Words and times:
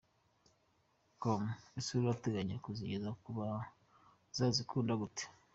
com: 1.21 1.41
Ese 1.79 1.91
urateganya 2.01 2.55
kuzigeza 2.63 3.09
kubazazikunda 3.23 4.93
gute?. 5.01 5.25